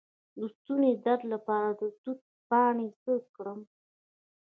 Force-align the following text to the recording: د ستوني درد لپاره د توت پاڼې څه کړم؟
د 0.37 0.39
ستوني 0.55 0.91
درد 1.05 1.21
لپاره 1.33 1.69
د 1.79 1.81
توت 2.01 2.19
پاڼې 2.49 2.87
څه 3.01 3.13
کړم؟ 3.35 3.59